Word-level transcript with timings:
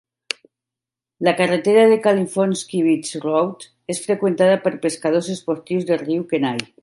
La 1.27 1.33
carretera 1.41 1.83
de 1.91 1.99
Kalifornsky 2.07 2.81
Beach 2.87 3.11
Road 3.27 3.67
és 3.95 4.01
freqüentada 4.07 4.57
per 4.67 4.75
pescadors 4.87 5.33
esportius 5.37 5.89
del 5.91 6.05
riu 6.07 6.27
Kenai. 6.35 6.67